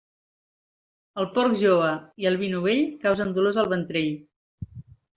[1.25, 1.91] El porc jove
[2.25, 4.13] i el vi novell causen dolors al ventrell.